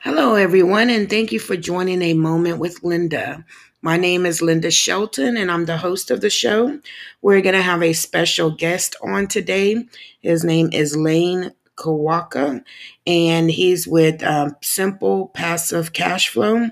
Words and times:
Hello, 0.00 0.34
everyone, 0.34 0.90
and 0.90 1.08
thank 1.08 1.32
you 1.32 1.40
for 1.40 1.56
joining 1.56 2.02
A 2.02 2.14
Moment 2.14 2.58
with 2.58 2.82
Lynda. 2.82 3.44
My 3.82 3.96
name 3.96 4.26
is 4.26 4.40
Lynda 4.40 4.72
Shelton, 4.72 5.36
and 5.36 5.50
I'm 5.50 5.64
the 5.64 5.78
host 5.78 6.10
of 6.10 6.20
the 6.20 6.30
show. 6.30 6.80
We're 7.22 7.40
going 7.40 7.54
to 7.54 7.62
have 7.62 7.82
a 7.82 7.92
special 7.92 8.50
guest 8.50 8.96
on 9.02 9.26
today. 9.26 9.86
His 10.20 10.44
name 10.44 10.70
is 10.72 10.96
Lane 10.96 11.52
Kawaoka, 11.76 12.62
and 13.06 13.50
he's 13.50 13.86
with 13.86 14.22
um, 14.22 14.56
Simple 14.62 15.28
Passive 15.28 15.92
Cash 15.92 16.28
Flow 16.28 16.68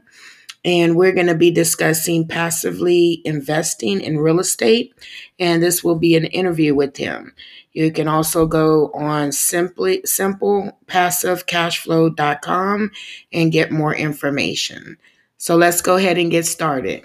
and 0.65 0.97
we're 0.97 1.13
going 1.13 1.27
to 1.27 1.35
be 1.35 1.51
discussing 1.51 2.27
passively 2.27 3.21
investing 3.25 4.01
in 4.01 4.19
real 4.19 4.41
estate. 4.41 4.95
And 5.39 5.63
this 5.63 5.85
will 5.85 5.99
be 5.99 6.17
an 6.17 6.25
interview 6.25 6.75
with 6.75 6.97
him. 6.97 7.35
You 7.75 7.93
can 7.93 8.09
also 8.09 8.47
go 8.47 8.91
on 8.95 9.33
simply 9.33 10.01
simplepassivecashflow.com 10.03 12.91
and 13.33 13.53
get 13.53 13.73
more 13.73 13.95
information. 13.95 14.97
So 15.37 15.57
let's 15.57 15.83
go 15.83 15.97
ahead 15.97 16.17
and 16.17 16.31
get 16.31 16.47
started. 16.47 17.05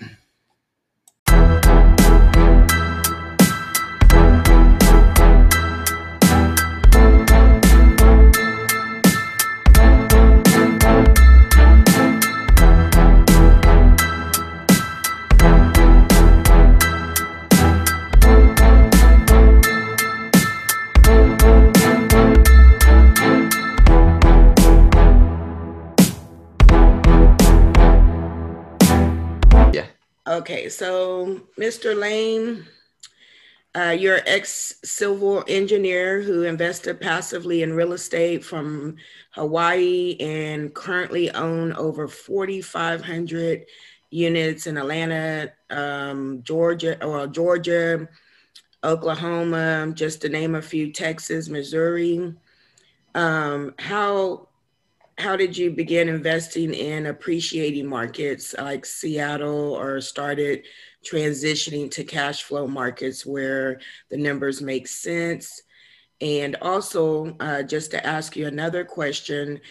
Okay, 30.40 30.70
so 30.70 31.42
Mr. 31.60 32.00
Lane, 32.00 32.66
uh, 33.76 33.94
you're 34.00 34.22
ex 34.26 34.80
civil 34.86 35.44
engineer 35.50 36.22
who 36.22 36.44
invested 36.44 37.02
passively 37.02 37.62
in 37.62 37.74
real 37.74 37.92
estate 37.92 38.46
from 38.46 38.96
Hawaii 39.32 40.16
and 40.22 40.74
currently 40.74 41.30
own 41.32 41.74
over 41.74 42.08
4,500 42.08 43.66
units 44.12 44.66
in 44.66 44.78
Atlanta, 44.78 45.52
um, 45.72 46.42
Georgia, 46.44 47.06
or 47.06 47.28
Georgia, 47.28 48.08
Oklahoma, 48.82 49.92
just 49.94 50.22
to 50.22 50.30
name 50.30 50.56
a 50.56 50.62
few, 50.62 50.94
Texas, 50.94 51.50
Missouri. 51.50 52.34
Um, 53.14 53.74
how 53.78 54.48
how 55.20 55.36
did 55.36 55.58
you 55.58 55.70
begin 55.72 56.08
investing 56.08 56.74
in 56.74 57.08
appreciating 57.08 57.86
markets 57.86 58.56
like 58.58 58.86
Seattle 58.86 59.74
or 59.74 60.00
started 60.00 60.66
transitioning 61.06 61.92
to 61.92 62.04
cash 62.04 62.44
flow 62.44 62.68
markets 62.68 63.26
where 63.26 63.80
the 64.10 64.18
numbers 64.18 64.62
make 64.62 64.88
sense? 64.88 65.62
And 66.22 66.56
also, 66.62 67.36
uh, 67.40 67.64
just 67.64 67.92
to 67.92 68.06
ask 68.06 68.36
you 68.36 68.48
another 68.48 68.84
question, 68.84 69.62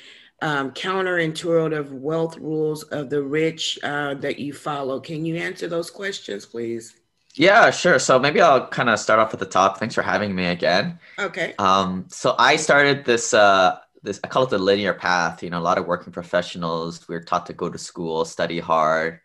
um, 0.41 0.71
counterintuitive 0.73 1.91
wealth 1.91 2.37
rules 2.37 2.85
of 2.85 3.11
the 3.11 3.23
rich 3.23 3.79
uh, 3.83 4.15
that 4.15 4.39
you 4.39 4.53
follow. 4.53 5.01
Can 5.01 5.25
you 5.25 5.37
answer 5.37 5.67
those 5.67 5.91
questions, 5.91 6.47
please? 6.47 6.95
Yeah, 7.35 7.71
sure. 7.71 7.99
So 7.99 8.19
maybe 8.19 8.41
I'll 8.41 8.67
kind 8.67 8.89
of 8.89 8.99
start 8.99 9.21
off 9.21 9.33
at 9.33 9.41
the 9.41 9.47
top. 9.47 9.79
Thanks 9.79 9.95
for 9.95 10.03
having 10.03 10.35
me 10.35 10.47
again. 10.47 10.99
Okay. 11.19 11.55
Um, 11.59 12.07
so 12.09 12.35
I 12.39 12.57
started 12.57 13.05
this 13.05 13.33
uh, 13.33 13.79
this 14.03 14.21
I 14.23 14.29
call 14.29 14.45
it 14.45 14.51
the 14.51 14.59
linear 14.59 14.95
path. 14.95 15.43
You 15.43 15.51
know, 15.51 15.59
a 15.59 15.61
lot 15.61 15.79
of 15.79 15.87
working 15.87 16.13
professionals, 16.13 17.09
we're 17.09 17.23
taught 17.23 17.47
to 17.47 17.53
go 17.53 17.69
to 17.69 17.79
school, 17.79 18.25
study 18.25 18.59
hard, 18.59 19.21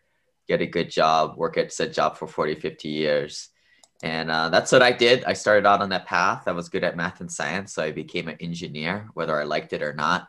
get 0.48 0.60
a 0.60 0.66
good 0.66 0.90
job, 0.90 1.36
work 1.36 1.56
at 1.56 1.72
said 1.72 1.92
job 1.92 2.16
for 2.16 2.26
40, 2.26 2.56
50 2.56 2.88
years. 2.88 3.48
And 4.02 4.30
uh, 4.30 4.50
that's 4.50 4.72
what 4.72 4.82
I 4.82 4.92
did. 4.92 5.24
I 5.24 5.32
started 5.32 5.66
out 5.66 5.80
on 5.80 5.88
that 5.90 6.06
path. 6.06 6.46
I 6.46 6.52
was 6.52 6.68
good 6.68 6.84
at 6.84 6.96
math 6.96 7.20
and 7.20 7.30
science, 7.30 7.72
so 7.72 7.82
I 7.82 7.92
became 7.92 8.28
an 8.28 8.36
engineer, 8.40 9.08
whether 9.14 9.40
I 9.40 9.44
liked 9.44 9.72
it 9.72 9.82
or 9.82 9.94
not. 9.94 10.28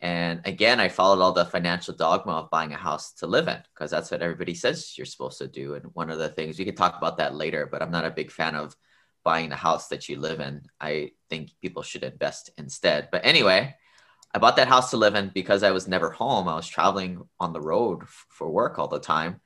And 0.00 0.40
again, 0.44 0.80
I 0.80 0.88
followed 0.88 1.22
all 1.22 1.32
the 1.32 1.46
financial 1.46 1.94
dogma 1.94 2.32
of 2.32 2.50
buying 2.50 2.72
a 2.72 2.76
house 2.76 3.12
to 3.14 3.26
live 3.26 3.48
in 3.48 3.58
because 3.72 3.90
that's 3.90 4.10
what 4.10 4.22
everybody 4.22 4.54
says 4.54 4.96
you're 4.96 5.06
supposed 5.06 5.38
to 5.38 5.48
do. 5.48 5.74
And 5.74 5.86
one 5.94 6.10
of 6.10 6.18
the 6.18 6.28
things 6.28 6.58
we 6.58 6.64
can 6.64 6.74
talk 6.74 6.98
about 6.98 7.16
that 7.18 7.34
later, 7.34 7.66
but 7.70 7.82
I'm 7.82 7.90
not 7.90 8.04
a 8.04 8.10
big 8.10 8.30
fan 8.30 8.56
of 8.56 8.76
buying 9.26 9.50
the 9.50 9.56
house 9.68 9.88
that 9.88 10.08
you 10.08 10.16
live 10.20 10.38
in. 10.38 10.62
I 10.80 11.10
think 11.28 11.50
people 11.60 11.82
should 11.82 12.04
invest 12.04 12.50
instead. 12.56 13.08
But 13.10 13.26
anyway, 13.26 13.74
I 14.32 14.38
bought 14.38 14.56
that 14.56 14.68
house 14.68 14.90
to 14.90 14.96
live 14.96 15.16
in 15.16 15.32
because 15.34 15.62
I 15.64 15.72
was 15.72 15.88
never 15.88 16.10
home. 16.10 16.46
I 16.46 16.54
was 16.54 16.68
traveling 16.68 17.12
on 17.40 17.52
the 17.52 17.60
road 17.60 18.04
f- 18.04 18.26
for 18.28 18.48
work 18.48 18.78
all 18.78 18.86
the 18.86 19.00
time. 19.00 19.40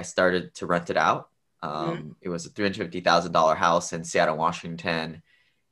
I 0.00 0.02
started 0.02 0.54
to 0.56 0.66
rent 0.66 0.88
it 0.88 0.96
out. 0.96 1.28
Um, 1.62 1.74
mm 1.74 2.14
It 2.22 2.30
was 2.30 2.46
a 2.46 2.50
$350,000 2.50 3.56
house 3.56 3.92
in 3.92 4.02
Seattle, 4.02 4.36
Washington. 4.36 5.22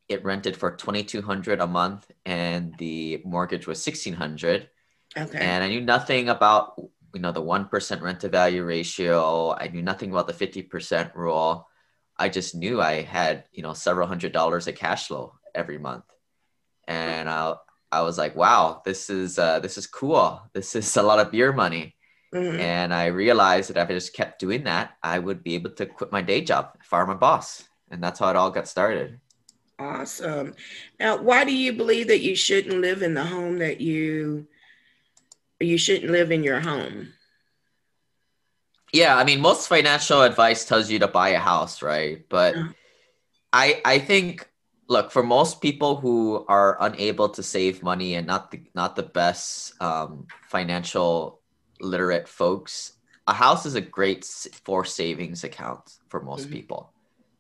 It 0.08 0.22
rented 0.22 0.54
for 0.56 0.70
2200 0.76 1.60
a 1.60 1.66
month 1.66 2.10
and 2.26 2.76
the 2.78 3.22
mortgage 3.24 3.66
was 3.66 3.78
1600 3.78 4.68
Okay. 5.16 5.38
And 5.38 5.64
I 5.64 5.68
knew 5.68 5.80
nothing 5.80 6.28
about, 6.28 6.74
you 7.14 7.20
know, 7.22 7.32
the 7.32 7.40
1% 7.42 8.02
rent 8.02 8.20
to 8.20 8.28
value 8.28 8.64
ratio. 8.64 9.54
I 9.54 9.68
knew 9.68 9.82
nothing 9.82 10.10
about 10.10 10.26
the 10.26 10.34
50% 10.34 11.14
rule. 11.14 11.66
I 12.18 12.28
just 12.28 12.54
knew 12.54 12.80
I 12.80 13.02
had, 13.02 13.44
you 13.52 13.62
know, 13.62 13.74
several 13.74 14.08
hundred 14.08 14.32
dollars 14.32 14.66
of 14.66 14.74
cash 14.74 15.08
flow 15.08 15.34
every 15.54 15.78
month. 15.78 16.04
And 16.88 17.28
I, 17.28 17.54
I 17.92 18.02
was 18.02 18.16
like, 18.16 18.36
wow, 18.36 18.82
this 18.84 19.10
is, 19.10 19.38
uh, 19.38 19.60
this 19.60 19.76
is 19.76 19.86
cool. 19.86 20.40
This 20.52 20.74
is 20.74 20.96
a 20.96 21.02
lot 21.02 21.18
of 21.18 21.30
beer 21.30 21.52
money. 21.52 21.94
Mm-hmm. 22.34 22.60
And 22.60 22.92
I 22.94 23.06
realized 23.06 23.70
that 23.70 23.80
if 23.80 23.88
I 23.88 23.92
just 23.92 24.14
kept 24.14 24.40
doing 24.40 24.64
that, 24.64 24.96
I 25.02 25.18
would 25.18 25.42
be 25.42 25.54
able 25.54 25.70
to 25.70 25.86
quit 25.86 26.12
my 26.12 26.22
day 26.22 26.40
job, 26.40 26.76
fire 26.82 27.06
my 27.06 27.14
boss. 27.14 27.64
And 27.90 28.02
that's 28.02 28.18
how 28.18 28.30
it 28.30 28.36
all 28.36 28.50
got 28.50 28.68
started. 28.68 29.20
Awesome. 29.78 30.54
Now, 30.98 31.18
why 31.18 31.44
do 31.44 31.54
you 31.54 31.72
believe 31.72 32.08
that 32.08 32.20
you 32.20 32.34
shouldn't 32.34 32.80
live 32.80 33.02
in 33.02 33.14
the 33.14 33.24
home 33.24 33.58
that 33.58 33.80
you, 33.80 34.46
you 35.60 35.78
shouldn't 35.78 36.10
live 36.10 36.32
in 36.32 36.42
your 36.42 36.60
home? 36.60 37.12
Yeah, 38.96 39.16
I 39.16 39.24
mean, 39.24 39.40
most 39.40 39.68
financial 39.68 40.22
advice 40.22 40.64
tells 40.64 40.90
you 40.90 40.98
to 41.00 41.08
buy 41.08 41.30
a 41.30 41.38
house, 41.38 41.82
right? 41.82 42.24
But 42.28 42.56
yeah. 42.56 42.68
I 43.52 43.80
I 43.84 43.98
think 43.98 44.48
look 44.88 45.10
for 45.10 45.22
most 45.22 45.60
people 45.60 45.96
who 45.96 46.44
are 46.48 46.78
unable 46.80 47.28
to 47.30 47.42
save 47.42 47.82
money 47.82 48.14
and 48.14 48.26
not 48.26 48.50
the 48.50 48.62
not 48.74 48.96
the 48.96 49.02
best 49.02 49.80
um, 49.82 50.26
financial 50.48 51.40
literate 51.80 52.26
folks, 52.26 52.92
a 53.26 53.34
house 53.34 53.66
is 53.66 53.74
a 53.74 53.80
great 53.80 54.24
for 54.64 54.84
savings 54.84 55.44
account 55.44 55.98
for 56.08 56.22
most 56.22 56.44
mm-hmm. 56.44 56.54
people. 56.54 56.92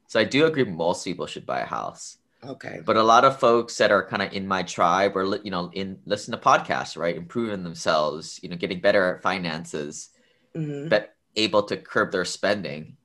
So 0.08 0.20
I 0.20 0.24
do 0.24 0.44
agree 0.44 0.64
most 0.64 1.04
people 1.04 1.26
should 1.26 1.46
buy 1.46 1.60
a 1.60 1.66
house. 1.66 2.18
Okay. 2.44 2.80
But 2.84 2.96
a 2.96 3.02
lot 3.02 3.24
of 3.24 3.40
folks 3.40 3.76
that 3.78 3.90
are 3.90 4.06
kind 4.06 4.22
of 4.22 4.32
in 4.32 4.46
my 4.46 4.62
tribe 4.62 5.16
or 5.16 5.40
you 5.42 5.50
know 5.50 5.70
in 5.72 5.98
listen 6.04 6.32
to 6.32 6.38
podcasts, 6.38 6.98
right, 6.98 7.16
improving 7.16 7.64
themselves, 7.64 8.38
you 8.42 8.50
know, 8.50 8.56
getting 8.56 8.80
better 8.80 9.16
at 9.16 9.22
finances, 9.22 10.10
mm-hmm. 10.54 10.88
but 10.88 11.15
able 11.36 11.62
to 11.64 11.76
curb 11.76 12.12
their 12.12 12.24
spending, 12.24 12.96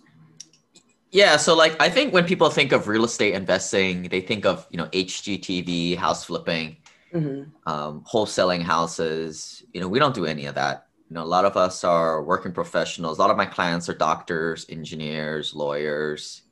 yeah 1.10 1.36
so 1.36 1.54
like 1.54 1.80
i 1.82 1.88
think 1.88 2.14
when 2.14 2.24
people 2.24 2.48
think 2.48 2.72
of 2.72 2.88
real 2.88 3.04
estate 3.04 3.34
investing 3.34 4.04
they 4.04 4.22
think 4.22 4.46
of 4.46 4.66
you 4.70 4.78
know 4.78 4.86
hgtv 4.86 5.96
house 5.98 6.24
flipping 6.24 6.76
mm-hmm. 7.12 7.70
um, 7.70 8.02
wholesaling 8.10 8.62
houses 8.62 9.62
you 9.74 9.80
know 9.82 9.88
we 9.88 9.98
don't 9.98 10.14
do 10.14 10.24
any 10.24 10.46
of 10.46 10.54
that 10.54 10.86
you 11.10 11.18
know, 11.18 11.24
a 11.24 11.26
lot 11.26 11.44
of 11.44 11.58
us 11.58 11.84
are 11.84 12.22
working 12.22 12.52
professionals. 12.52 13.18
A 13.18 13.20
lot 13.20 13.30
of 13.30 13.36
my 13.36 13.44
clients 13.44 13.86
are 13.90 13.94
doctors, 13.94 14.64
engineers, 14.70 15.54
lawyers, 15.54 16.44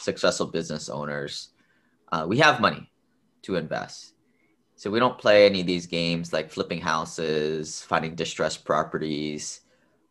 successful 0.00 0.46
business 0.46 0.88
owners. 0.88 1.50
Uh, 2.10 2.24
we 2.26 2.38
have 2.38 2.58
money 2.58 2.88
to 3.46 3.56
invest. 3.56 4.14
So 4.76 4.90
we 4.90 4.98
don't 4.98 5.18
play 5.18 5.46
any 5.46 5.62
of 5.62 5.66
these 5.66 5.86
games 5.86 6.32
like 6.32 6.50
flipping 6.50 6.80
houses, 6.80 7.80
finding 7.82 8.14
distressed 8.14 8.64
properties. 8.64 9.62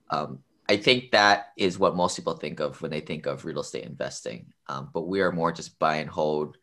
Um, 0.09 0.39
I 0.67 0.77
think 0.77 1.11
that 1.11 1.49
is 1.55 1.77
what 1.77 1.95
most 1.95 2.15
people 2.15 2.35
think 2.35 2.59
of 2.59 2.81
when 2.81 2.89
they 2.89 3.01
think 3.01 3.27
of 3.27 3.45
real 3.45 3.59
estate 3.59 3.83
investing. 3.85 4.47
Um, 4.67 4.89
but 4.91 5.07
we 5.07 5.21
are 5.21 5.31
more 5.31 5.51
just 5.51 5.77
buy 5.77 5.97
and 5.97 6.09
hold. 6.09 6.57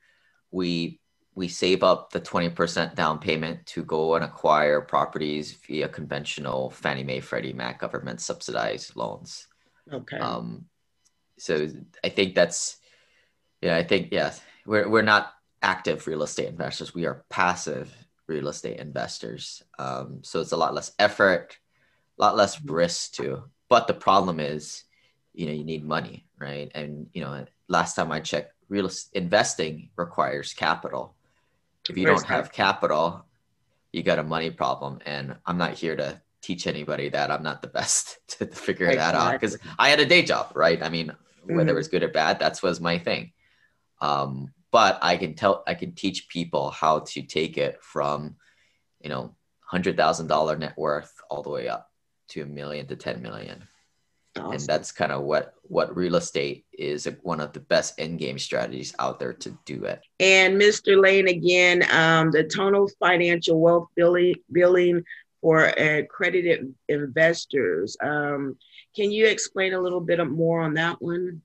We 0.51 1.01
we 1.35 1.49
save 1.49 1.83
up 1.83 2.11
the 2.11 2.21
20% 2.21 2.95
down 2.95 3.19
payment 3.19 3.65
to 3.65 3.83
go 3.85 4.17
and 4.17 4.25
acquire 4.25 4.83
properties 4.83 5.53
via 5.67 5.89
conventional 5.89 6.69
Fannie 6.71 7.05
Mae, 7.05 7.21
Freddie 7.21 7.55
Mac 7.55 7.81
government 7.81 8.21
subsidized 8.21 8.97
loans. 8.97 9.47
Okay. 9.91 10.19
Um, 10.19 10.67
so 11.39 11.69
I 12.05 12.11
think 12.11 12.35
that's, 12.35 12.77
yeah, 13.63 13.77
I 13.77 13.83
think, 13.83 14.09
yeah, 14.13 14.35
we're, 14.67 14.89
we're 14.91 15.01
not 15.01 15.33
active 15.63 16.07
real 16.07 16.23
estate 16.23 16.49
investors. 16.49 16.95
We 16.95 17.07
are 17.07 17.25
passive 17.31 17.95
real 18.27 18.49
estate 18.49 18.79
investors. 18.79 19.63
Um, 19.79 20.21
so 20.23 20.41
it's 20.41 20.53
a 20.53 20.57
lot 20.57 20.75
less 20.75 20.93
effort, 20.99 21.59
a 22.19 22.23
lot 22.23 22.37
less 22.37 22.57
mm-hmm. 22.57 22.73
risk 22.73 23.13
too. 23.13 23.45
But 23.69 23.87
the 23.87 23.95
problem 23.95 24.41
is, 24.41 24.85
you 25.35 25.47
know, 25.47 25.53
you 25.53 25.65
need 25.65 25.85
money, 25.85 26.27
right? 26.39 26.71
And, 26.75 27.09
you 27.13 27.23
know, 27.23 27.47
last 27.69 27.95
time 27.95 28.13
I 28.13 28.21
checked, 28.21 28.53
real 28.69 28.91
investing 29.15 29.91
requires 29.97 30.53
capital 30.53 31.15
if 31.89 31.97
you 31.97 32.07
don't 32.07 32.25
have 32.27 32.53
capital, 32.53 33.25
you 33.93 34.03
got 34.03 34.19
a 34.19 34.23
money 34.23 34.51
problem. 34.51 35.01
And 35.05 35.37
I'm 35.47 35.59
not 35.59 35.75
here 35.75 35.97
to 35.97 36.21
teach 36.41 36.67
anybody 36.67 37.09
that. 37.11 37.31
I'm 37.31 37.43
not 37.43 37.63
the 37.63 37.69
best 37.69 38.19
to 38.39 38.47
figure 38.47 38.87
exactly. 38.87 38.97
that 38.97 39.15
out 39.15 39.33
because 39.33 39.59
I 39.79 39.89
had 39.89 40.01
a 40.01 40.07
day 40.07 40.23
job, 40.23 40.53
right? 40.55 40.83
I 40.83 40.89
mean, 40.89 41.13
whether 41.45 41.61
mm-hmm. 41.61 41.69
it 41.71 41.75
was 41.75 41.89
good 41.89 42.03
or 42.03 42.09
bad, 42.09 42.39
that's 42.39 42.63
was 42.63 42.81
my 42.81 42.99
thing. 42.99 43.33
Um, 44.01 44.53
but 44.73 44.99
I 45.03 45.17
can 45.19 45.35
tell, 45.35 45.63
I 45.67 45.75
can 45.75 45.93
teach 45.93 46.29
people 46.29 46.71
how 46.71 47.01
to 47.01 47.23
take 47.23 47.59
it 47.59 47.79
from, 47.83 48.37
you 49.01 49.11
know, 49.11 49.37
hundred 49.61 49.97
thousand 49.97 50.27
dollar 50.27 50.57
net 50.57 50.75
worth 50.77 51.13
all 51.31 51.43
the 51.43 51.51
way 51.51 51.69
up 51.69 51.91
to 52.29 52.43
a 52.43 52.47
million 52.47 52.87
to 52.87 52.97
10 52.97 53.23
million. 53.23 53.69
Awesome. 54.39 54.53
And 54.53 54.61
that's 54.63 54.93
kind 54.93 55.13
of 55.13 55.23
what 55.23 55.55
what 55.63 55.95
real 55.95 56.17
estate 56.17 56.65
is 56.73 57.07
one 57.23 57.41
of 57.41 57.53
the 57.53 57.61
best 57.61 57.95
end 57.99 58.19
game 58.19 58.39
strategies 58.39 58.95
out 58.99 59.19
there 59.19 59.35
to 59.35 59.59
do 59.67 59.85
it. 59.85 60.01
And 60.21 60.61
Mr. 60.61 61.01
Lane, 61.01 61.29
again, 61.29 61.85
um, 61.93 62.31
the 62.31 62.45
total 62.45 62.89
financial 62.99 63.61
wealth 63.61 63.89
billing, 63.95 64.37
billing 64.51 65.05
for 65.43 65.67
accredited 65.67 66.75
investors. 66.89 67.97
Um, 68.03 68.57
can 68.97 69.11
you 69.11 69.27
explain 69.27 69.75
a 69.75 69.81
little 69.81 70.01
bit 70.01 70.27
more 70.27 70.63
on 70.63 70.75
that 70.75 71.03
one? 71.03 71.43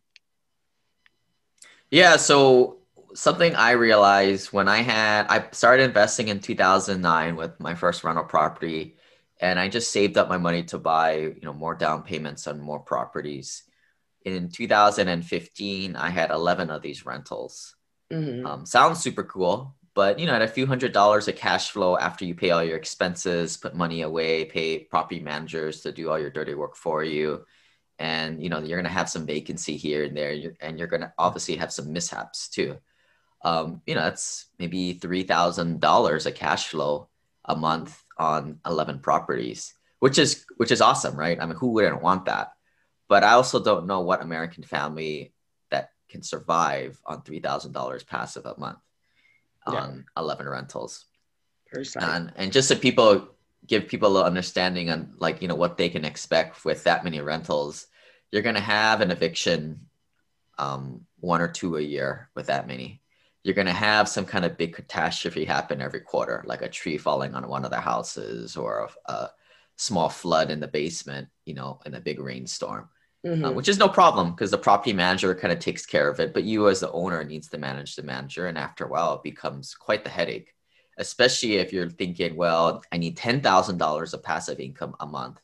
Yeah, 1.91 2.17
so 2.17 2.76
something 3.17 3.55
I 3.55 3.71
realized 3.71 4.53
when 4.53 4.67
I 4.67 4.77
had 4.77 5.25
I 5.27 5.47
started 5.51 5.83
investing 5.83 6.27
in 6.27 6.39
2009 6.39 7.35
with 7.35 7.59
my 7.59 7.73
first 7.73 8.03
rental 8.03 8.23
property 8.23 8.95
and 9.39 9.59
I 9.59 9.69
just 9.69 9.91
saved 9.91 10.17
up 10.17 10.29
my 10.29 10.37
money 10.37 10.63
to 10.65 10.77
buy, 10.77 11.15
you 11.15 11.41
know, 11.41 11.53
more 11.53 11.73
down 11.73 12.03
payments 12.03 12.45
on 12.45 12.59
more 12.59 12.79
properties. 12.79 13.63
In 14.23 14.49
2015, 14.49 15.95
I 15.95 16.09
had 16.09 16.31
11 16.31 16.69
of 16.69 16.81
these 16.81 17.05
rentals. 17.05 17.75
Mm-hmm. 18.11 18.45
Um, 18.45 18.65
sounds 18.65 18.99
super 18.99 19.23
cool, 19.23 19.75
but 19.95 20.19
you 20.19 20.27
know, 20.27 20.33
at 20.33 20.41
a 20.43 20.47
few 20.47 20.67
hundred 20.67 20.91
dollars 20.91 21.27
of 21.27 21.35
cash 21.35 21.71
flow 21.71 21.97
after 21.97 22.23
you 22.23 22.35
pay 22.35 22.51
all 22.51 22.63
your 22.63 22.77
expenses, 22.77 23.57
put 23.57 23.75
money 23.75 24.01
away, 24.01 24.45
pay 24.45 24.79
property 24.79 25.19
managers 25.19 25.81
to 25.81 25.91
do 25.91 26.09
all 26.09 26.19
your 26.19 26.29
dirty 26.29 26.53
work 26.53 26.75
for 26.75 27.03
you, 27.03 27.45
and 27.97 28.43
you 28.43 28.49
know, 28.49 28.59
you're 28.59 28.77
gonna 28.77 28.89
have 28.89 29.09
some 29.09 29.25
vacancy 29.25 29.75
here 29.75 30.03
and 30.03 30.15
there, 30.15 30.35
and 30.61 30.77
you're 30.77 30.87
gonna 30.87 31.13
obviously 31.17 31.55
have 31.55 31.73
some 31.73 31.91
mishaps 31.91 32.47
too. 32.47 32.77
Um, 33.43 33.81
you 33.85 33.95
know, 33.95 34.01
that's 34.01 34.45
maybe 34.59 34.93
three 34.93 35.23
thousand 35.23 35.79
dollars 35.79 36.25
of 36.25 36.35
cash 36.35 36.67
flow 36.67 37.09
a 37.45 37.55
month 37.55 38.03
on 38.17 38.59
11 38.65 38.99
properties, 38.99 39.73
which 39.99 40.17
is 40.17 40.45
which 40.57 40.71
is 40.71 40.81
awesome, 40.81 41.15
right? 41.15 41.39
I 41.39 41.45
mean, 41.45 41.55
who 41.55 41.71
wouldn't 41.71 42.01
want 42.01 42.25
that? 42.25 42.53
But 43.07 43.23
I 43.23 43.33
also 43.33 43.63
don't 43.63 43.87
know 43.87 44.01
what 44.01 44.21
American 44.21 44.63
family 44.63 45.33
that 45.71 45.91
can 46.09 46.23
survive 46.23 46.99
on 47.05 47.21
$3,000 47.21 48.07
passive 48.07 48.45
a 48.45 48.59
month 48.59 48.79
yeah. 49.71 49.79
on 49.79 50.05
11 50.17 50.47
rentals. 50.47 51.05
And, 52.03 52.33
and 52.35 52.51
just 52.51 52.67
so 52.67 52.75
people 52.75 53.29
give 53.65 53.87
people 53.87 54.09
a 54.09 54.11
little 54.11 54.27
understanding 54.27 54.89
on 54.89 55.13
like, 55.19 55.41
you 55.41 55.47
know, 55.47 55.55
what 55.55 55.77
they 55.77 55.89
can 55.89 56.03
expect 56.03 56.65
with 56.65 56.83
that 56.83 57.03
many 57.03 57.21
rentals, 57.21 57.87
you're 58.31 58.41
going 58.41 58.55
to 58.55 58.61
have 58.61 58.99
an 58.99 59.11
eviction 59.11 59.87
um, 60.57 61.05
one 61.19 61.41
or 61.41 61.47
two 61.47 61.77
a 61.77 61.81
year 61.81 62.29
with 62.35 62.47
that 62.47 62.67
many 62.67 63.01
you're 63.47 63.55
going 63.55 63.65
to 63.65 63.71
have 63.71 64.09
some 64.09 64.25
kind 64.25 64.43
of 64.43 64.57
big 64.57 64.75
catastrophe 64.75 65.45
happen 65.45 65.81
every 65.81 66.01
quarter, 66.01 66.43
like 66.45 66.61
a 66.61 66.67
tree 66.67 66.97
falling 66.97 67.33
on 67.33 67.47
one 67.47 67.63
of 67.63 67.71
the 67.71 67.79
houses 67.79 68.57
or 68.57 68.89
a, 69.07 69.11
a 69.13 69.31
small 69.77 70.09
flood 70.09 70.51
in 70.51 70.59
the 70.59 70.67
basement, 70.67 71.29
you 71.45 71.53
know, 71.53 71.79
in 71.85 71.93
a 71.93 72.01
big 72.01 72.19
rainstorm, 72.19 72.89
uh, 73.25 73.29
mm-hmm. 73.29 73.45
uh, 73.45 73.51
which 73.51 73.69
is 73.69 73.77
no 73.77 73.87
problem 73.87 74.31
because 74.31 74.51
the 74.51 74.57
property 74.57 74.91
manager 74.91 75.33
kind 75.33 75.53
of 75.53 75.59
takes 75.59 75.85
care 75.85 76.09
of 76.09 76.19
it. 76.19 76.33
But 76.33 76.43
you, 76.43 76.67
as 76.67 76.81
the 76.81 76.91
owner, 76.91 77.23
needs 77.23 77.47
to 77.47 77.57
manage 77.57 77.95
the 77.95 78.03
manager. 78.03 78.47
And 78.47 78.57
after 78.57 78.83
a 78.83 78.89
while, 78.89 79.13
it 79.13 79.23
becomes 79.23 79.75
quite 79.75 80.03
the 80.03 80.09
headache, 80.09 80.53
especially 80.97 81.55
if 81.55 81.71
you're 81.71 81.89
thinking, 81.89 82.35
well, 82.35 82.83
I 82.91 82.97
need 82.97 83.17
$10,000 83.17 84.13
of 84.13 84.23
passive 84.23 84.59
income 84.59 84.93
a 84.99 85.05
month. 85.05 85.37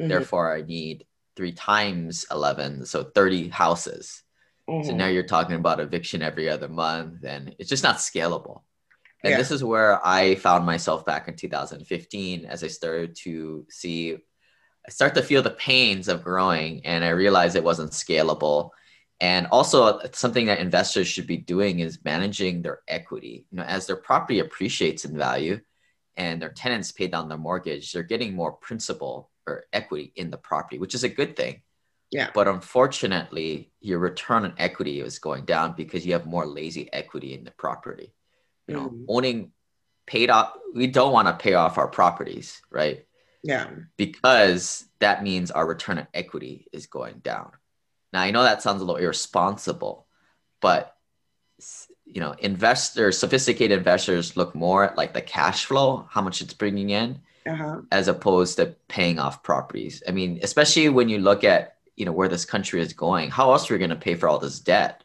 Mm-hmm. 0.00 0.08
Therefore, 0.08 0.54
I 0.54 0.62
need 0.62 1.06
three 1.34 1.52
times 1.52 2.24
11, 2.30 2.86
so 2.86 3.02
30 3.02 3.48
houses 3.48 4.22
Mm-hmm. 4.68 4.88
So 4.88 4.94
now 4.94 5.06
you're 5.06 5.22
talking 5.22 5.56
about 5.56 5.80
eviction 5.80 6.22
every 6.22 6.48
other 6.48 6.68
month, 6.68 7.24
and 7.24 7.54
it's 7.58 7.70
just 7.70 7.82
not 7.82 7.96
scalable. 7.96 8.62
And 9.24 9.32
yeah. 9.32 9.38
this 9.38 9.50
is 9.50 9.64
where 9.64 10.06
I 10.06 10.36
found 10.36 10.64
myself 10.66 11.04
back 11.04 11.26
in 11.26 11.34
2015 11.34 12.44
as 12.44 12.62
I 12.62 12.68
started 12.68 13.16
to 13.24 13.66
see, 13.68 14.14
I 14.86 14.90
start 14.90 15.14
to 15.14 15.22
feel 15.22 15.42
the 15.42 15.50
pains 15.50 16.08
of 16.08 16.22
growing, 16.22 16.84
and 16.84 17.04
I 17.04 17.08
realized 17.10 17.56
it 17.56 17.64
wasn't 17.64 17.92
scalable. 17.92 18.70
And 19.20 19.48
also, 19.48 20.00
something 20.12 20.46
that 20.46 20.60
investors 20.60 21.08
should 21.08 21.26
be 21.26 21.38
doing 21.38 21.80
is 21.80 22.04
managing 22.04 22.62
their 22.62 22.80
equity. 22.86 23.46
You 23.50 23.58
know, 23.58 23.64
as 23.64 23.86
their 23.86 23.96
property 23.96 24.38
appreciates 24.38 25.04
in 25.04 25.16
value, 25.16 25.60
and 26.18 26.42
their 26.42 26.50
tenants 26.50 26.92
pay 26.92 27.06
down 27.06 27.28
their 27.28 27.38
mortgage, 27.38 27.92
they're 27.92 28.02
getting 28.02 28.34
more 28.34 28.52
principal 28.52 29.30
or 29.46 29.64
equity 29.72 30.12
in 30.16 30.30
the 30.30 30.36
property, 30.36 30.78
which 30.78 30.94
is 30.94 31.04
a 31.04 31.08
good 31.08 31.36
thing. 31.36 31.62
Yeah. 32.10 32.30
But 32.34 32.48
unfortunately, 32.48 33.70
your 33.80 33.98
return 33.98 34.44
on 34.44 34.54
equity 34.58 35.00
is 35.00 35.18
going 35.18 35.44
down 35.44 35.74
because 35.76 36.06
you 36.06 36.14
have 36.14 36.26
more 36.26 36.46
lazy 36.46 36.90
equity 36.92 37.34
in 37.34 37.44
the 37.44 37.50
property. 37.50 38.14
You 38.66 38.74
know, 38.74 38.88
mm. 38.88 39.04
owning 39.08 39.52
paid 40.06 40.30
off, 40.30 40.54
we 40.74 40.86
don't 40.86 41.12
want 41.12 41.28
to 41.28 41.34
pay 41.34 41.54
off 41.54 41.78
our 41.78 41.88
properties, 41.88 42.62
right? 42.70 43.04
Yeah. 43.42 43.68
Because 43.96 44.86
that 45.00 45.22
means 45.22 45.50
our 45.50 45.66
return 45.66 45.98
on 45.98 46.06
equity 46.14 46.66
is 46.72 46.86
going 46.86 47.18
down. 47.18 47.52
Now, 48.12 48.22
I 48.22 48.30
know 48.30 48.42
that 48.42 48.62
sounds 48.62 48.80
a 48.80 48.84
little 48.84 49.00
irresponsible, 49.02 50.06
but 50.60 50.96
you 52.06 52.20
know, 52.20 52.32
investors, 52.38 53.18
sophisticated 53.18 53.76
investors 53.76 54.36
look 54.36 54.54
more 54.54 54.84
at 54.84 54.96
like 54.96 55.12
the 55.12 55.20
cash 55.20 55.66
flow, 55.66 56.08
how 56.10 56.22
much 56.22 56.40
it's 56.40 56.54
bringing 56.54 56.90
in, 56.90 57.20
uh-huh. 57.46 57.82
as 57.92 58.08
opposed 58.08 58.56
to 58.56 58.74
paying 58.88 59.18
off 59.18 59.42
properties. 59.42 60.02
I 60.08 60.12
mean, 60.12 60.40
especially 60.42 60.88
when 60.88 61.08
you 61.08 61.18
look 61.18 61.44
at 61.44 61.77
you 61.98 62.04
know 62.04 62.12
where 62.12 62.28
this 62.28 62.44
country 62.44 62.80
is 62.80 62.92
going 62.92 63.30
how 63.30 63.52
else 63.52 63.70
are 63.70 63.74
we 63.74 63.78
going 63.78 63.90
to 63.90 63.96
pay 63.96 64.14
for 64.14 64.28
all 64.28 64.38
this 64.38 64.60
debt 64.60 65.04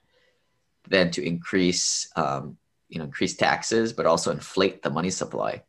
than 0.88 1.12
to 1.12 1.26
increase 1.26 2.10
um, 2.16 2.58
you 2.90 3.00
know 3.00 3.06
increase 3.06 3.36
taxes 3.36 3.94
but 3.94 4.06
also 4.06 4.32
inflate 4.32 4.82
the 4.82 4.90
money 4.90 5.10
supply 5.10 5.64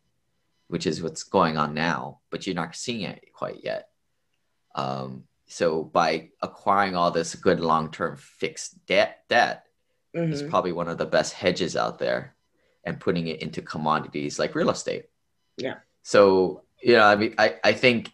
which 0.68 0.86
is 0.86 1.02
what's 1.02 1.22
going 1.24 1.56
on 1.56 1.74
now 1.74 2.20
but 2.30 2.46
you're 2.46 2.54
not 2.54 2.74
seeing 2.74 3.02
it 3.02 3.32
quite 3.32 3.64
yet 3.64 3.88
um, 4.74 5.24
so 5.46 5.84
by 5.84 6.30
acquiring 6.42 6.96
all 6.96 7.10
this 7.10 7.34
good 7.34 7.60
long-term 7.60 8.16
fixed 8.16 8.84
debt 8.86 9.24
debt 9.28 9.64
mm-hmm. 10.14 10.32
is 10.32 10.42
probably 10.42 10.72
one 10.72 10.88
of 10.88 10.98
the 10.98 11.06
best 11.06 11.32
hedges 11.32 11.76
out 11.76 11.98
there 11.98 12.34
and 12.84 13.00
putting 13.00 13.26
it 13.26 13.42
into 13.42 13.62
commodities 13.62 14.38
like 14.38 14.54
real 14.54 14.70
estate. 14.70 15.06
Yeah. 15.56 15.76
So, 16.02 16.62
you 16.82 16.94
know, 16.94 17.04
I 17.04 17.16
mean, 17.16 17.34
I, 17.38 17.56
I 17.64 17.72
think, 17.72 18.12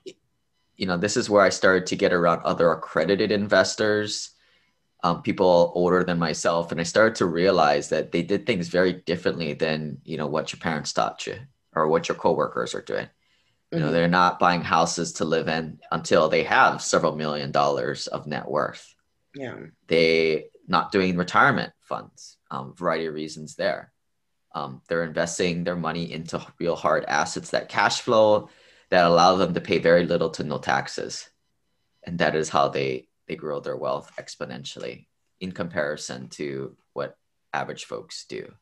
you 0.81 0.87
know, 0.87 0.97
this 0.97 1.19
is 1.19 1.29
where 1.29 1.43
I 1.43 1.51
started 1.51 1.87
to 1.89 1.97
get 1.97 2.15
around 2.15 2.41
other 2.43 2.73
accredited 2.73 3.31
investors, 3.31 4.31
um, 5.03 5.21
people 5.21 5.73
older 5.75 6.03
than 6.05 6.19
myself. 6.19 6.73
And 6.73 6.81
I 6.81 6.85
started 6.85 7.17
to 7.17 7.27
realize 7.27 7.91
that 7.91 8.13
they 8.13 8.23
did 8.23 8.47
things 8.47 8.69
very 8.69 8.95
differently 8.95 9.53
than, 9.53 9.99
you 10.05 10.17
know, 10.17 10.27
what 10.27 10.55
your 10.55 10.61
parents 10.61 10.95
taught 10.95 11.27
you 11.27 11.37
or 11.77 11.87
what 11.87 12.09
your 12.09 12.17
coworkers 12.17 12.75
are 12.75 12.81
doing. 12.81 13.07
You 13.71 13.79
know, 13.79 13.85
mm-hmm. 13.85 13.93
they're 13.93 14.09
not 14.09 14.39
buying 14.39 14.63
houses 14.63 15.13
to 15.15 15.27
live 15.27 15.49
in 15.49 15.81
until 15.93 16.31
they 16.31 16.45
have 16.45 16.81
several 16.81 17.15
million 17.15 17.51
dollars 17.51 18.07
of 18.07 18.27
net 18.27 18.51
worth. 18.51 18.95
Yeah. 19.35 19.57
They 19.87 20.47
not 20.67 20.93
doing 20.93 21.19
retirement 21.19 21.75
funds, 21.83 22.39
um, 22.51 22.75
variety 22.75 23.05
of 23.05 23.13
reasons 23.13 23.55
there. 23.55 23.93
Um, 24.55 24.81
they're 24.89 25.05
investing 25.05 25.63
their 25.63 25.77
money 25.77 26.11
into 26.11 26.45
real 26.59 26.75
hard 26.75 27.05
assets 27.05 27.51
that 27.51 27.69
cash 27.69 28.01
flow 28.01 28.49
that 28.91 29.07
allow 29.07 29.37
them 29.37 29.55
to 29.55 29.61
pay 29.61 29.79
very 29.79 30.05
little 30.05 30.31
to 30.31 30.45
no 30.45 30.59
taxes. 30.59 31.31
And 32.05 32.19
that 32.19 32.35
is 32.35 32.49
how 32.49 32.69
they, 32.69 33.07
they 33.29 33.37
grow 33.37 33.61
their 33.61 33.77
wealth 33.77 34.13
exponentially 34.19 35.07
in 35.41 35.53
comparison 35.53 36.29
to 36.31 36.77
what 36.93 37.17
average 37.53 37.85
folks 37.85 38.25
do. 38.27 38.53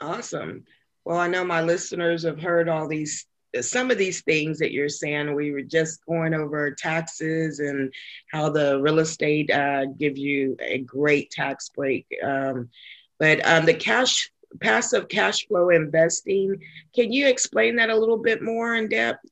Awesome. 0.00 0.64
Well, 1.04 1.18
I 1.18 1.28
know 1.28 1.44
my 1.44 1.62
listeners 1.62 2.24
have 2.24 2.40
heard 2.40 2.68
all 2.68 2.88
these 2.88 3.26
some 3.60 3.90
of 3.90 3.98
these 3.98 4.22
things 4.22 4.58
that 4.58 4.72
you're 4.72 4.88
saying, 4.88 5.34
we 5.34 5.50
were 5.50 5.62
just 5.62 6.04
going 6.06 6.34
over 6.34 6.70
taxes 6.70 7.58
and 7.58 7.92
how 8.30 8.48
the 8.48 8.80
real 8.80 9.00
estate 9.00 9.50
uh, 9.50 9.86
give 9.86 10.16
you 10.16 10.56
a 10.60 10.78
great 10.78 11.30
tax 11.30 11.68
break. 11.70 12.06
Um, 12.22 12.68
but 13.18 13.44
um, 13.44 13.66
the 13.66 13.74
cash 13.74 14.30
passive 14.60 15.08
cash 15.08 15.46
flow 15.46 15.70
investing, 15.70 16.60
can 16.94 17.12
you 17.12 17.28
explain 17.28 17.76
that 17.76 17.90
a 17.90 17.96
little 17.96 18.18
bit 18.18 18.42
more 18.42 18.74
in 18.74 18.88
depth? 18.88 19.24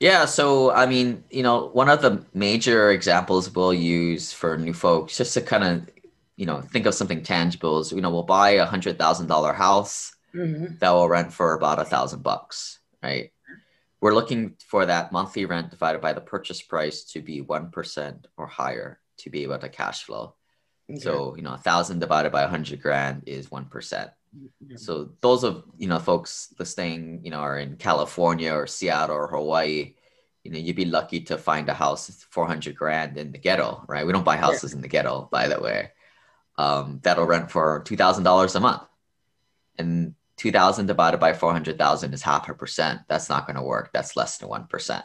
Yeah, 0.00 0.26
so 0.26 0.70
I 0.70 0.86
mean, 0.86 1.24
you 1.30 1.42
know, 1.42 1.70
one 1.72 1.88
of 1.88 2.02
the 2.02 2.24
major 2.32 2.90
examples 2.90 3.52
we'll 3.54 3.74
use 3.74 4.32
for 4.32 4.56
new 4.56 4.72
folks, 4.72 5.16
just 5.16 5.34
to 5.34 5.40
kind 5.40 5.64
of, 5.64 5.90
you 6.36 6.46
know, 6.46 6.60
think 6.60 6.86
of 6.86 6.94
something 6.94 7.22
tangible 7.22 7.80
is, 7.80 7.90
you 7.90 8.00
know, 8.00 8.10
we'll 8.10 8.22
buy 8.22 8.50
a 8.50 8.64
hundred 8.64 8.96
thousand 8.96 9.26
dollar 9.26 9.52
house 9.52 10.14
mm-hmm. 10.32 10.76
that 10.78 10.90
will 10.90 11.08
rent 11.08 11.32
for 11.32 11.54
about 11.54 11.80
a 11.80 11.84
thousand 11.84 12.22
bucks, 12.22 12.78
right? 13.02 13.32
We're 14.00 14.14
looking 14.14 14.54
for 14.64 14.86
that 14.86 15.10
monthly 15.10 15.44
rent 15.44 15.70
divided 15.70 16.00
by 16.00 16.12
the 16.12 16.20
purchase 16.20 16.62
price 16.62 17.02
to 17.12 17.20
be 17.20 17.42
1% 17.42 18.24
or 18.36 18.46
higher 18.46 19.00
to 19.18 19.30
be 19.30 19.42
able 19.42 19.58
to 19.58 19.68
cash 19.68 20.04
flow. 20.04 20.36
Okay. 20.90 21.00
So, 21.00 21.36
you 21.36 21.42
know, 21.42 21.54
a 21.54 21.58
thousand 21.58 21.98
divided 21.98 22.32
by 22.32 22.42
a 22.42 22.48
hundred 22.48 22.80
grand 22.80 23.24
is 23.26 23.48
1%. 23.48 23.68
Mm-hmm. 23.70 24.76
So 24.76 25.10
those 25.20 25.44
of, 25.44 25.64
you 25.76 25.88
know, 25.88 25.98
folks 25.98 26.54
listening, 26.58 27.20
you 27.24 27.30
know, 27.30 27.40
are 27.40 27.58
in 27.58 27.76
California 27.76 28.52
or 28.52 28.66
Seattle 28.66 29.16
or 29.16 29.28
Hawaii, 29.28 29.94
you 30.44 30.50
know, 30.50 30.58
you'd 30.58 30.76
be 30.76 30.86
lucky 30.86 31.20
to 31.20 31.36
find 31.36 31.68
a 31.68 31.74
house 31.74 32.24
400 32.30 32.74
grand 32.74 33.18
in 33.18 33.32
the 33.32 33.38
ghetto, 33.38 33.84
right? 33.86 34.06
We 34.06 34.12
don't 34.12 34.24
buy 34.24 34.36
houses 34.36 34.72
yeah. 34.72 34.76
in 34.76 34.82
the 34.82 34.88
ghetto, 34.88 35.28
by 35.30 35.48
the 35.48 35.60
way. 35.60 35.90
Um, 36.56 37.00
that'll 37.02 37.26
rent 37.26 37.50
for 37.50 37.82
$2,000 37.84 38.54
a 38.54 38.60
month. 38.60 38.82
And 39.78 40.14
2000 40.38 40.86
divided 40.86 41.18
by 41.18 41.34
400,000 41.34 42.14
is 42.14 42.22
half 42.22 42.48
a 42.48 42.54
percent. 42.54 43.00
That's 43.08 43.28
not 43.28 43.46
going 43.46 43.56
to 43.56 43.62
work. 43.62 43.90
That's 43.92 44.16
less 44.16 44.38
than 44.38 44.48
1%. 44.48 45.02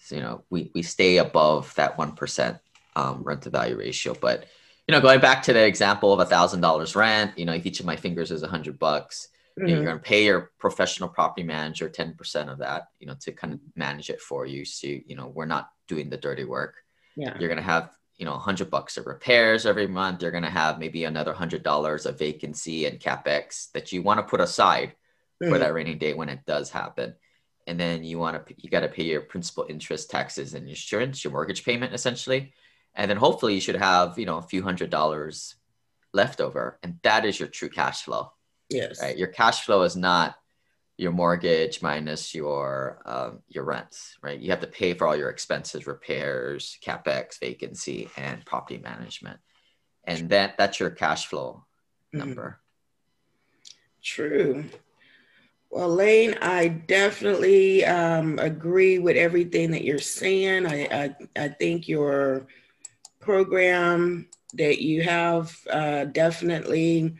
So, 0.00 0.14
you 0.14 0.20
know, 0.20 0.44
we, 0.50 0.70
we 0.74 0.82
stay 0.82 1.16
above 1.16 1.74
that 1.76 1.96
1% 1.96 2.60
um, 2.96 3.22
rent 3.22 3.42
to 3.42 3.50
value 3.50 3.78
ratio. 3.78 4.14
But, 4.20 4.46
you 4.88 4.92
know, 4.92 5.00
going 5.02 5.20
back 5.20 5.42
to 5.42 5.52
the 5.52 5.64
example 5.64 6.12
of 6.14 6.20
a 6.20 6.24
thousand 6.24 6.62
dollars 6.62 6.96
rent, 6.96 7.38
you 7.38 7.44
know, 7.44 7.52
if 7.52 7.66
each 7.66 7.78
of 7.78 7.86
my 7.86 7.94
fingers 7.94 8.30
is 8.30 8.42
a 8.42 8.48
hundred 8.48 8.78
bucks, 8.78 9.28
mm-hmm. 9.58 9.68
you 9.68 9.78
are 9.78 9.84
going 9.84 9.98
to 9.98 10.02
pay 10.02 10.24
your 10.24 10.50
professional 10.58 11.10
property 11.10 11.42
manager 11.42 11.90
10% 11.90 12.50
of 12.50 12.58
that, 12.58 12.88
you 12.98 13.06
know, 13.06 13.14
to 13.20 13.32
kind 13.32 13.52
of 13.52 13.60
manage 13.76 14.08
it 14.08 14.20
for 14.20 14.46
you. 14.46 14.64
So, 14.64 14.86
you 14.86 15.14
know, 15.14 15.28
we're 15.28 15.44
not 15.44 15.68
doing 15.88 16.08
the 16.08 16.16
dirty 16.16 16.44
work. 16.44 16.76
Yeah. 17.16 17.36
You're 17.38 17.48
going 17.48 17.58
to 17.58 17.62
have 17.62 17.90
you 18.16 18.24
know 18.24 18.32
a 18.32 18.34
100 18.34 18.68
bucks 18.68 18.96
of 18.96 19.06
repairs 19.06 19.64
every 19.64 19.86
month 19.86 20.22
you're 20.22 20.32
going 20.32 20.42
to 20.42 20.50
have 20.50 20.80
maybe 20.80 21.04
another 21.04 21.32
$100 21.32 22.06
of 22.06 22.18
vacancy 22.18 22.86
and 22.86 22.98
capex 22.98 23.70
that 23.72 23.92
you 23.92 24.02
want 24.02 24.18
to 24.18 24.24
put 24.24 24.40
aside 24.40 24.88
mm-hmm. 25.40 25.52
for 25.52 25.58
that 25.58 25.72
rainy 25.72 25.94
day 25.94 26.14
when 26.14 26.28
it 26.28 26.44
does 26.44 26.68
happen 26.68 27.14
and 27.68 27.78
then 27.78 28.02
you 28.02 28.18
want 28.18 28.44
to 28.44 28.54
you 28.58 28.68
got 28.68 28.80
to 28.80 28.88
pay 28.88 29.04
your 29.04 29.20
principal 29.20 29.66
interest 29.68 30.10
taxes 30.10 30.54
and 30.54 30.68
insurance 30.68 31.22
your 31.22 31.32
mortgage 31.32 31.64
payment 31.64 31.94
essentially 31.94 32.52
and 32.98 33.10
then 33.10 33.16
hopefully 33.16 33.54
you 33.54 33.60
should 33.60 33.76
have 33.76 34.18
you 34.18 34.26
know 34.26 34.36
a 34.36 34.42
few 34.42 34.62
hundred 34.62 34.90
dollars 34.90 35.54
left 36.12 36.40
over 36.40 36.78
and 36.82 36.98
that 37.02 37.24
is 37.24 37.38
your 37.38 37.48
true 37.48 37.70
cash 37.70 38.02
flow 38.02 38.30
yes 38.68 39.00
right 39.00 39.16
your 39.16 39.28
cash 39.28 39.64
flow 39.64 39.82
is 39.82 39.96
not 39.96 40.36
your 40.98 41.12
mortgage 41.12 41.80
minus 41.80 42.34
your 42.34 43.00
um, 43.06 43.38
your 43.48 43.64
rents, 43.64 44.18
right? 44.20 44.38
You 44.38 44.50
have 44.50 44.60
to 44.60 44.66
pay 44.66 44.94
for 44.94 45.06
all 45.06 45.16
your 45.16 45.30
expenses, 45.30 45.86
repairs, 45.86 46.76
capex, 46.84 47.38
vacancy, 47.38 48.10
and 48.16 48.44
property 48.44 48.78
management, 48.78 49.38
and 50.04 50.28
that 50.30 50.58
that's 50.58 50.80
your 50.80 50.90
cash 50.90 51.28
flow 51.28 51.64
mm-hmm. 52.12 52.18
number. 52.18 52.60
True. 54.02 54.64
Well, 55.70 55.94
Lane, 55.94 56.36
I 56.40 56.68
definitely 56.68 57.84
um, 57.84 58.38
agree 58.38 58.98
with 58.98 59.16
everything 59.16 59.70
that 59.72 59.84
you're 59.84 59.98
saying. 59.98 60.66
I, 60.66 60.88
I, 60.90 61.16
I 61.36 61.48
think 61.48 61.86
your 61.86 62.46
program 63.28 64.26
that 64.54 64.80
you 64.80 65.02
have 65.02 65.54
uh, 65.70 66.06
definitely 66.06 67.14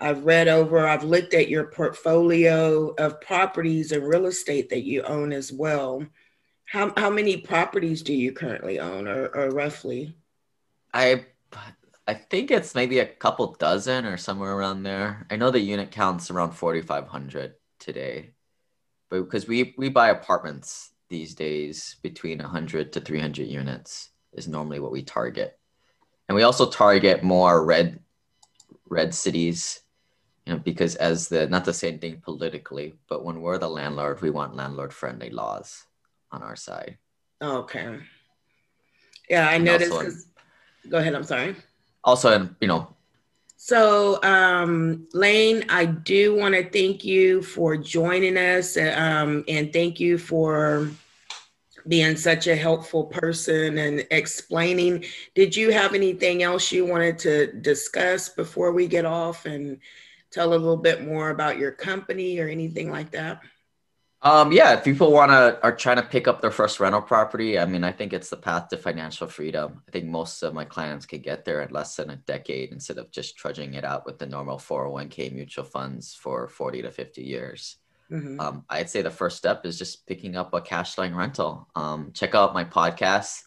I've 0.00 0.24
read 0.24 0.48
over, 0.48 0.88
I've 0.88 1.04
looked 1.04 1.34
at 1.34 1.50
your 1.50 1.64
portfolio 1.64 2.94
of 2.94 3.20
properties 3.20 3.92
and 3.92 4.02
real 4.02 4.24
estate 4.24 4.70
that 4.70 4.84
you 4.84 5.02
own 5.02 5.34
as 5.34 5.52
well. 5.52 6.02
How, 6.64 6.94
how 6.96 7.10
many 7.10 7.36
properties 7.36 8.00
do 8.00 8.14
you 8.14 8.32
currently 8.32 8.80
own 8.80 9.06
or, 9.06 9.26
or 9.26 9.50
roughly? 9.50 10.16
I 10.94 11.26
I 12.08 12.14
think 12.14 12.50
it's 12.50 12.74
maybe 12.74 13.00
a 13.00 13.06
couple 13.06 13.54
dozen 13.60 14.06
or 14.06 14.16
somewhere 14.16 14.56
around 14.56 14.84
there. 14.84 15.26
I 15.30 15.36
know 15.36 15.50
the 15.50 15.60
unit 15.60 15.90
count's 15.90 16.30
around 16.30 16.52
4,500 16.52 17.52
today, 17.78 18.30
but 19.10 19.20
because 19.24 19.46
we, 19.46 19.74
we 19.76 19.90
buy 19.90 20.08
apartments 20.08 20.92
these 21.10 21.34
days 21.34 21.96
between 22.02 22.38
100 22.38 22.94
to 22.94 23.00
300 23.00 23.46
units 23.46 24.10
is 24.32 24.48
normally 24.48 24.80
what 24.80 24.92
we 24.92 25.02
target. 25.02 25.58
And 26.28 26.36
we 26.36 26.42
also 26.42 26.70
target 26.70 27.22
more 27.22 27.64
red 27.64 28.00
red 28.88 29.14
cities 29.14 29.80
you 30.46 30.54
know, 30.54 30.58
because 30.58 30.96
as 30.96 31.28
the 31.28 31.48
not 31.48 31.64
the 31.64 31.74
same 31.74 31.98
thing 31.98 32.20
politically, 32.24 32.94
but 33.08 33.24
when 33.24 33.40
we're 33.40 33.58
the 33.58 33.68
landlord, 33.68 34.20
we 34.20 34.30
want 34.30 34.56
landlord 34.56 34.92
friendly 34.92 35.30
laws 35.30 35.84
on 36.32 36.42
our 36.42 36.56
side. 36.56 36.98
Okay. 37.42 37.98
Yeah, 39.28 39.48
I 39.48 39.54
and 39.54 39.64
noticed. 39.64 39.92
Also, 39.92 40.10
go 40.88 40.98
ahead. 40.98 41.14
I'm 41.14 41.24
sorry. 41.24 41.54
Also, 42.02 42.48
you 42.60 42.68
know. 42.68 42.96
So, 43.56 44.20
um, 44.22 45.06
Lane, 45.12 45.66
I 45.68 45.84
do 45.84 46.34
want 46.34 46.54
to 46.54 46.68
thank 46.68 47.04
you 47.04 47.42
for 47.42 47.76
joining 47.76 48.36
us, 48.38 48.76
um, 48.76 49.44
and 49.46 49.72
thank 49.72 50.00
you 50.00 50.16
for 50.16 50.90
being 51.90 52.16
such 52.16 52.46
a 52.46 52.54
helpful 52.54 53.04
person 53.04 53.76
and 53.78 54.06
explaining. 54.12 55.04
Did 55.34 55.56
you 55.56 55.70
have 55.72 55.92
anything 55.92 56.44
else 56.44 56.70
you 56.70 56.86
wanted 56.86 57.18
to 57.20 57.52
discuss 57.52 58.28
before 58.28 58.72
we 58.72 58.86
get 58.86 59.04
off 59.04 59.44
and 59.44 59.80
tell 60.30 60.50
a 60.50 60.56
little 60.56 60.76
bit 60.76 61.04
more 61.04 61.30
about 61.30 61.58
your 61.58 61.72
company 61.72 62.38
or 62.38 62.48
anything 62.48 62.92
like 62.92 63.10
that? 63.10 63.42
Um, 64.22 64.52
yeah, 64.52 64.74
if 64.74 64.84
people 64.84 65.10
want 65.10 65.32
to 65.32 65.58
are 65.62 65.74
trying 65.74 65.96
to 65.96 66.02
pick 66.02 66.28
up 66.28 66.40
their 66.40 66.50
first 66.52 66.78
rental 66.78 67.02
property, 67.02 67.58
I 67.58 67.64
mean, 67.64 67.82
I 67.82 67.90
think 67.90 68.12
it's 68.12 68.30
the 68.30 68.36
path 68.36 68.68
to 68.68 68.76
financial 68.76 69.26
freedom. 69.26 69.82
I 69.88 69.90
think 69.90 70.04
most 70.04 70.42
of 70.42 70.54
my 70.54 70.66
clients 70.66 71.06
can 71.06 71.22
get 71.22 71.44
there 71.44 71.62
in 71.62 71.72
less 71.72 71.96
than 71.96 72.10
a 72.10 72.16
decade 72.16 72.70
instead 72.70 72.98
of 72.98 73.10
just 73.10 73.36
trudging 73.36 73.74
it 73.74 73.84
out 73.84 74.06
with 74.06 74.18
the 74.18 74.26
normal 74.26 74.58
401k 74.58 75.32
mutual 75.32 75.64
funds 75.64 76.14
for 76.14 76.46
40 76.46 76.82
to 76.82 76.90
50 76.90 77.22
years. 77.22 77.78
Mm-hmm. 78.10 78.40
Um, 78.40 78.64
I'd 78.68 78.90
say 78.90 79.02
the 79.02 79.10
first 79.10 79.36
step 79.36 79.64
is 79.64 79.78
just 79.78 80.06
picking 80.06 80.36
up 80.36 80.52
a 80.52 80.60
cash 80.60 80.94
flowing 80.94 81.14
rental. 81.14 81.68
Um, 81.74 82.10
check 82.12 82.34
out 82.34 82.54
my 82.54 82.64
podcast. 82.64 83.42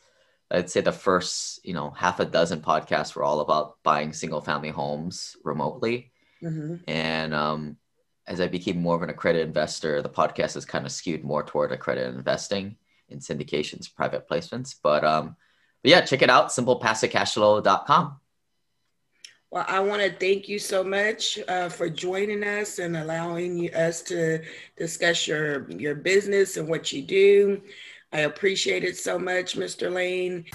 I'd 0.49 0.69
say 0.69 0.81
the 0.81 0.91
first, 0.91 1.65
you 1.65 1.73
know, 1.73 1.89
half 1.89 2.19
a 2.19 2.25
dozen 2.25 2.61
podcasts 2.61 3.15
were 3.15 3.23
all 3.23 3.41
about 3.41 3.77
buying 3.83 4.13
single 4.13 4.41
family 4.41 4.69
homes 4.69 5.35
remotely. 5.43 6.11
Mm-hmm. 6.41 6.75
And 6.87 7.33
um, 7.33 7.77
as 8.27 8.39
I 8.39 8.47
became 8.47 8.79
more 8.79 8.95
of 8.95 9.01
an 9.01 9.09
accredited 9.09 9.47
investor, 9.47 10.01
the 10.01 10.09
podcast 10.09 10.55
is 10.55 10.65
kind 10.65 10.85
of 10.85 10.91
skewed 10.91 11.23
more 11.23 11.43
toward 11.43 11.71
accredited 11.71 12.15
investing 12.15 12.77
in 13.09 13.19
syndications, 13.19 13.93
private 13.93 14.29
placements. 14.29 14.75
But, 14.81 15.03
um, 15.03 15.35
but 15.81 15.91
yeah, 15.91 16.01
check 16.01 16.21
it 16.21 16.29
out, 16.29 16.49
simplepassivecashflow.com. 16.49 18.19
Well, 19.53 19.65
I 19.67 19.81
want 19.81 20.01
to 20.01 20.09
thank 20.09 20.49
you 20.49 20.57
so 20.57 20.83
much 20.83 21.37
uh, 21.47 21.69
for 21.69 21.87
joining 21.87 22.43
us 22.43 22.79
and 22.79 22.97
allowing 22.97 23.71
us 23.75 24.01
to 24.01 24.41
discuss 24.75 25.27
your, 25.27 25.69
your 25.69 25.93
business 25.93 26.57
and 26.57 26.67
what 26.67 26.91
you 26.91 27.03
do. 27.03 27.61
I 28.11 28.21
appreciate 28.21 28.83
it 28.83 28.97
so 28.97 29.19
much, 29.19 29.55
Mr. 29.55 29.93
Lane. 29.93 30.45